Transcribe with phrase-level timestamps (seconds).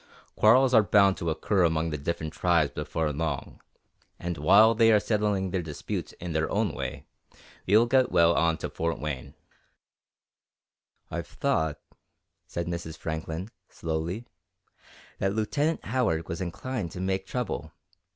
[0.35, 3.61] Quarrels are bound to occur among the different tribes before long,
[4.17, 7.05] and while they are settling their disputes in their own way,
[7.67, 9.35] we'll get well on to Fort Wayne."
[11.11, 11.79] "I've thought,"
[12.47, 12.97] said Mrs.
[12.97, 14.25] Franklin, slowly,
[15.19, 17.71] "that Lieutenant Howard was inclined to make trouble.